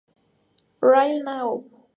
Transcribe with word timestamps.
Ryo 0.91 1.21
Nagai 1.21 1.61